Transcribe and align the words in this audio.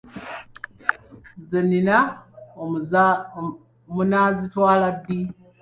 Ze 1.47 1.59
nnina 1.65 1.97
munaazitwala 3.95 4.87
ddi? 4.97 5.19